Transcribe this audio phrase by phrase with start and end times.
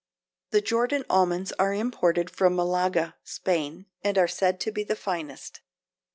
[0.49, 5.61] The Jordan almonds are imported from Malaga (Spain) and are said to be the finest.